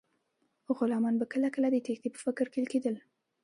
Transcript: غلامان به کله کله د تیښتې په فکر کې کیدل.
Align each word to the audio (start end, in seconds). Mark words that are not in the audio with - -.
غلامان 0.77 1.15
به 1.19 1.25
کله 1.33 1.47
کله 1.55 1.67
د 1.71 1.77
تیښتې 1.85 2.09
په 2.13 2.19
فکر 2.25 2.45
کې 2.53 2.61
کیدل. 2.71 2.95